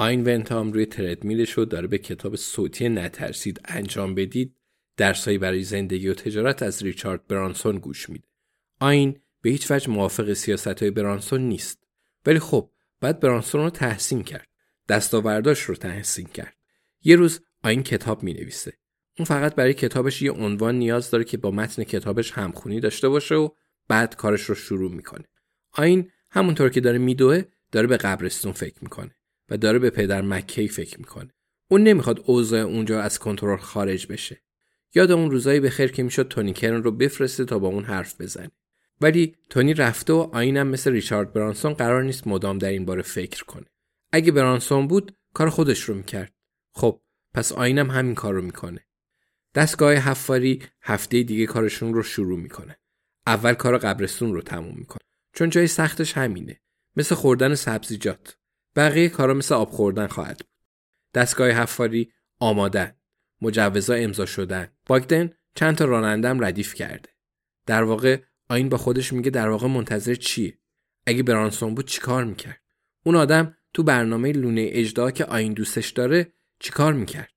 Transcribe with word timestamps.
آین 0.00 0.24
ونتام 0.24 0.72
روی 0.72 0.86
تردمیلش 0.86 1.52
رو 1.52 1.64
داره 1.64 1.86
به 1.86 1.98
کتاب 1.98 2.36
صوتی 2.36 2.88
نترسید 2.88 3.60
انجام 3.64 4.14
بدید 4.14 4.56
درسایی 4.96 5.38
برای 5.38 5.62
زندگی 5.62 6.08
و 6.08 6.14
تجارت 6.14 6.62
از 6.62 6.82
ریچارد 6.82 7.26
برانسون 7.26 7.78
گوش 7.78 8.10
میده. 8.10 8.28
آین 8.80 9.20
به 9.42 9.50
هیچ 9.50 9.70
وجه 9.70 9.90
موافق 9.90 10.32
سیاست 10.32 10.82
های 10.82 10.90
برانسون 10.90 11.40
نیست. 11.40 11.84
ولی 12.26 12.38
خب 12.38 12.70
بعد 13.00 13.20
برانسون 13.20 13.60
رو 13.60 13.70
تحسین 13.70 14.22
کرد. 14.22 14.48
دستاورداش 14.88 15.60
رو 15.60 15.74
تحسین 15.74 16.26
کرد. 16.26 16.56
یه 17.02 17.16
روز 17.16 17.40
آین 17.64 17.82
کتاب 17.82 18.22
می 18.22 18.34
نویسه. 18.34 18.72
اون 19.18 19.26
فقط 19.26 19.54
برای 19.54 19.74
کتابش 19.74 20.22
یه 20.22 20.32
عنوان 20.32 20.74
نیاز 20.74 21.10
داره 21.10 21.24
که 21.24 21.36
با 21.36 21.50
متن 21.50 21.84
کتابش 21.84 22.32
همخونی 22.32 22.80
داشته 22.80 23.08
باشه 23.08 23.34
و 23.34 23.48
بعد 23.88 24.16
کارش 24.16 24.42
رو 24.42 24.54
شروع 24.54 24.92
می‌کنه. 24.92 25.24
آین 25.72 26.10
همونطور 26.30 26.68
که 26.68 26.80
داره 26.80 26.98
میدوه 26.98 27.42
داره 27.72 27.86
به 27.86 27.96
قبرستون 27.96 28.52
فکر 28.52 28.76
می‌کنه. 28.82 29.17
و 29.50 29.56
داره 29.56 29.78
به 29.78 29.90
پدر 29.90 30.22
مکی 30.22 30.68
فکر 30.68 30.98
می‌کنه. 30.98 31.30
اون 31.70 31.82
نمی‌خواد 31.82 32.22
اوضاع 32.26 32.60
اونجا 32.60 33.02
از 33.02 33.18
کنترل 33.18 33.56
خارج 33.58 34.06
بشه. 34.06 34.42
یاد 34.94 35.10
اون 35.10 35.30
روزایی 35.30 35.60
به 35.60 35.70
خیر 35.70 35.92
که 35.92 36.02
می‌شد 36.02 36.28
تونی 36.28 36.52
کرن 36.52 36.82
رو 36.82 36.92
بفرسته 36.92 37.44
تا 37.44 37.58
با 37.58 37.68
اون 37.68 37.84
حرف 37.84 38.20
بزنه. 38.20 38.50
ولی 39.00 39.36
تونی 39.50 39.74
رفته 39.74 40.12
و 40.12 40.30
آینم 40.32 40.66
مثل 40.66 40.92
ریچارد 40.92 41.32
برانسون 41.32 41.72
قرار 41.72 42.02
نیست 42.02 42.26
مدام 42.26 42.58
در 42.58 42.68
این 42.68 42.84
باره 42.84 43.02
فکر 43.02 43.44
کنه. 43.44 43.66
اگه 44.12 44.32
برانسون 44.32 44.88
بود 44.88 45.16
کار 45.34 45.48
خودش 45.50 45.80
رو 45.80 45.94
می‌کرد. 45.94 46.34
خب 46.74 47.00
پس 47.34 47.52
آینم 47.52 47.90
همین 47.90 48.14
کار 48.14 48.34
رو 48.34 48.42
می‌کنه. 48.42 48.86
دستگاه 49.54 49.94
حفاری 49.94 50.62
هفته 50.82 51.22
دیگه 51.22 51.46
کارشون 51.46 51.94
رو 51.94 52.02
شروع 52.02 52.38
می‌کنه. 52.38 52.78
اول 53.26 53.54
کار 53.54 53.78
قبرستون 53.78 54.34
رو 54.34 54.42
تموم 54.42 54.74
می‌کنه. 54.78 54.98
چون 55.34 55.50
جای 55.50 55.66
سختش 55.66 56.12
همینه. 56.12 56.60
مثل 56.96 57.14
خوردن 57.14 57.54
سبزیجات. 57.54 58.38
بقیه 58.78 59.08
کارا 59.08 59.34
مثل 59.34 59.54
آب 59.54 59.70
خوردن 59.70 60.06
خواهد 60.06 60.38
بود. 60.38 60.48
دستگاه 61.14 61.50
حفاری 61.50 62.12
آمادن. 62.38 62.96
مجوزا 63.40 63.94
امضا 63.94 64.26
شدن. 64.26 64.68
باگدن 64.86 65.30
چند 65.54 65.76
تا 65.76 65.84
رانندم 65.84 66.44
ردیف 66.44 66.74
کرده. 66.74 67.08
در 67.66 67.82
واقع 67.82 68.22
آین 68.48 68.68
با 68.68 68.76
خودش 68.76 69.12
میگه 69.12 69.30
در 69.30 69.48
واقع 69.48 69.66
منتظر 69.66 70.14
چیه؟ 70.14 70.58
اگه 71.06 71.22
برانسون 71.22 71.74
بود 71.74 71.86
چیکار 71.86 72.24
می‌کرد؟ 72.24 72.60
اون 73.04 73.16
آدم 73.16 73.56
تو 73.74 73.82
برنامه 73.82 74.32
لونه 74.32 74.68
اجدا 74.70 75.10
که 75.10 75.24
آین 75.24 75.52
دوستش 75.52 75.90
داره 75.90 76.32
چیکار 76.60 76.92
می‌کرد؟ 76.92 77.32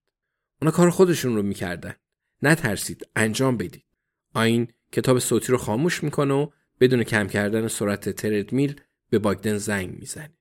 اونا 0.61 0.71
کار 0.71 0.89
خودشون 0.89 1.35
رو 1.35 1.41
می‌کردن. 1.41 1.95
نترسید 2.41 3.07
انجام 3.15 3.57
بدید. 3.57 3.85
آین 4.33 4.67
کتاب 4.91 5.19
صوتی 5.19 5.51
رو 5.51 5.57
خاموش 5.57 6.03
می‌کنه 6.03 6.33
و 6.33 6.49
بدون 6.79 7.03
کم 7.03 7.27
کردن 7.27 7.67
سرعت 7.67 8.09
تردمیل 8.09 8.81
به 9.09 9.19
باگدن 9.19 9.57
زنگ 9.57 9.99
می‌زنه. 9.99 10.40